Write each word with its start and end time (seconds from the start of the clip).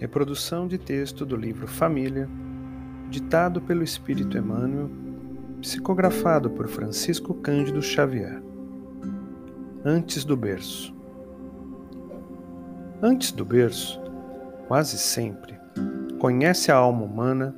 Reprodução 0.00 0.66
de 0.66 0.78
texto 0.78 1.26
do 1.26 1.36
livro 1.36 1.66
Família, 1.66 2.26
ditado 3.10 3.60
pelo 3.60 3.82
Espírito 3.82 4.38
Emmanuel, 4.38 4.88
psicografado 5.60 6.48
por 6.48 6.68
Francisco 6.68 7.34
Cândido 7.34 7.82
Xavier. 7.82 8.42
Antes 9.84 10.24
do 10.24 10.38
berço. 10.38 10.96
Antes 13.02 13.30
do 13.30 13.44
berço, 13.44 14.00
quase 14.66 14.96
sempre, 14.96 15.60
conhece 16.18 16.72
a 16.72 16.76
alma 16.76 17.04
humana, 17.04 17.54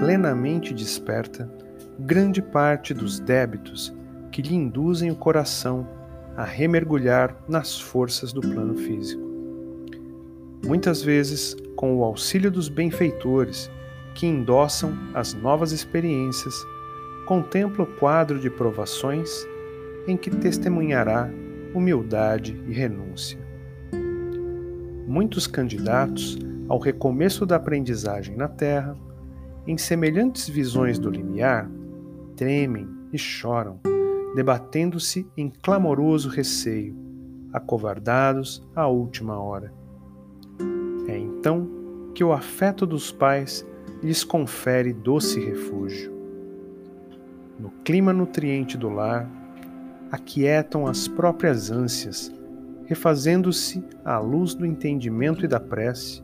plenamente 0.00 0.74
desperta, 0.74 1.50
grande 1.98 2.42
parte 2.42 2.92
dos 2.92 3.18
débitos 3.18 3.96
que 4.30 4.42
lhe 4.42 4.54
induzem 4.54 5.10
o 5.10 5.16
coração 5.16 5.88
a 6.36 6.44
remergulhar 6.44 7.34
nas 7.48 7.80
forças 7.80 8.30
do 8.30 8.42
plano 8.42 8.76
físico. 8.76 9.27
Muitas 10.64 11.02
vezes, 11.02 11.56
com 11.76 11.96
o 11.96 12.04
auxílio 12.04 12.50
dos 12.50 12.68
benfeitores 12.68 13.70
que 14.14 14.26
endossam 14.26 14.92
as 15.14 15.32
novas 15.32 15.72
experiências, 15.72 16.54
contempla 17.26 17.84
o 17.84 17.98
quadro 17.98 18.38
de 18.38 18.50
provações 18.50 19.30
em 20.06 20.16
que 20.16 20.30
testemunhará 20.30 21.30
humildade 21.74 22.60
e 22.66 22.72
renúncia. 22.72 23.38
Muitos 25.06 25.46
candidatos 25.46 26.38
ao 26.68 26.78
recomeço 26.78 27.46
da 27.46 27.56
aprendizagem 27.56 28.36
na 28.36 28.48
Terra, 28.48 28.96
em 29.66 29.78
semelhantes 29.78 30.48
visões 30.48 30.98
do 30.98 31.10
limiar, 31.10 31.70
tremem 32.36 32.88
e 33.12 33.18
choram, 33.18 33.80
debatendo-se 34.34 35.26
em 35.36 35.50
clamoroso 35.62 36.28
receio, 36.28 36.96
acovardados 37.52 38.66
à 38.74 38.86
última 38.86 39.38
hora. 39.38 39.72
É 41.08 41.16
então 41.16 41.66
que 42.14 42.22
o 42.22 42.32
afeto 42.32 42.86
dos 42.86 43.10
pais 43.10 43.66
lhes 44.02 44.22
confere 44.22 44.92
doce 44.92 45.40
refúgio. 45.40 46.12
No 47.58 47.70
clima 47.82 48.12
nutriente 48.12 48.76
do 48.76 48.90
lar, 48.90 49.28
aquietam 50.12 50.86
as 50.86 51.08
próprias 51.08 51.70
ânsias, 51.70 52.32
refazendo-se 52.84 53.82
à 54.04 54.18
luz 54.18 54.54
do 54.54 54.66
entendimento 54.66 55.44
e 55.44 55.48
da 55.48 55.58
prece 55.58 56.22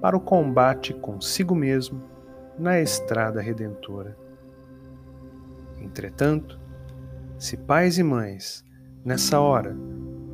para 0.00 0.16
o 0.16 0.20
combate 0.20 0.92
consigo 0.92 1.54
mesmo 1.54 2.02
na 2.58 2.80
estrada 2.80 3.40
redentora. 3.40 4.16
Entretanto, 5.80 6.58
se 7.38 7.56
pais 7.56 7.98
e 7.98 8.02
mães, 8.02 8.64
nessa 9.04 9.40
hora, 9.40 9.76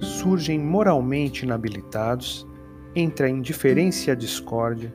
surgem 0.00 0.58
moralmente 0.58 1.44
inabilitados, 1.44 2.46
entre 2.94 3.26
a 3.26 3.28
indiferença 3.28 4.08
e 4.08 4.12
a 4.12 4.14
discórdia, 4.14 4.94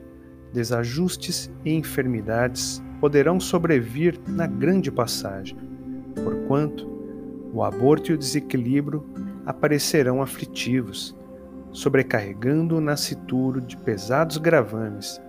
desajustes 0.52 1.50
e 1.64 1.72
enfermidades 1.72 2.82
poderão 3.00 3.38
sobrevir 3.38 4.18
na 4.26 4.46
grande 4.46 4.90
passagem, 4.90 5.56
porquanto 6.14 6.88
o 7.52 7.62
aborto 7.62 8.10
e 8.10 8.14
o 8.14 8.18
desequilíbrio 8.18 9.04
aparecerão 9.46 10.22
aflitivos, 10.22 11.16
sobrecarregando 11.72 12.76
o 12.76 12.80
nascituro 12.80 13.60
de 13.60 13.76
pesados 13.76 14.36
gravames 14.38 15.20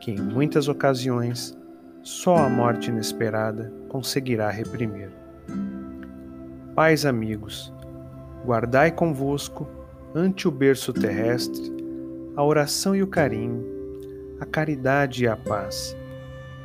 que, 0.00 0.10
em 0.10 0.20
muitas 0.20 0.68
ocasiões, 0.68 1.56
só 2.02 2.36
a 2.36 2.48
morte 2.48 2.90
inesperada 2.90 3.72
conseguirá 3.88 4.50
reprimir. 4.50 5.10
Pais 6.74 7.04
amigos, 7.04 7.72
guardai 8.44 8.92
convosco, 8.92 9.68
ante 10.14 10.46
o 10.46 10.50
berço 10.50 10.92
terrestre, 10.92 11.77
a 12.38 12.44
oração 12.44 12.94
e 12.94 13.02
o 13.02 13.06
carinho, 13.08 13.66
a 14.38 14.46
caridade 14.46 15.24
e 15.24 15.26
a 15.26 15.36
paz, 15.36 15.96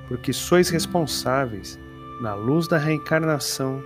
porque 0.08 0.32
sois 0.32 0.70
responsáveis, 0.70 1.80
na 2.22 2.36
luz 2.36 2.68
da 2.68 2.78
reencarnação, 2.78 3.82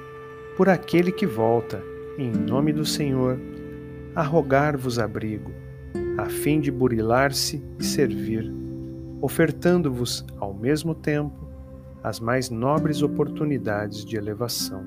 por 0.58 0.68
aquele 0.68 1.14
que 1.14 1.26
volta, 1.26 1.82
em 2.18 2.30
nome 2.30 2.74
do 2.74 2.84
Senhor, 2.84 3.40
a 4.14 4.22
rogar-vos 4.22 5.00
abrigo, 5.00 5.54
a 6.18 6.26
fim 6.26 6.60
de 6.60 6.70
burilar-se 6.70 7.64
e 7.80 7.86
servir, 7.86 8.54
ofertando-vos, 9.22 10.26
ao 10.40 10.54
mesmo 10.54 10.94
tempo, 10.94 11.48
as 12.04 12.20
mais 12.20 12.50
nobres 12.50 13.02
oportunidades 13.02 14.04
de 14.04 14.18
elevação. 14.18 14.86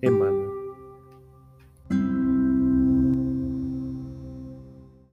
Emmanuel. 0.00 0.35